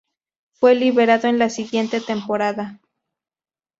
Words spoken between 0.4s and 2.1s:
Fue liberado en la siguiente